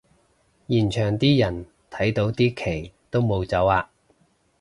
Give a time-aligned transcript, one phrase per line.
[0.67, 3.87] 現場啲人睇到啲旗都冇走吖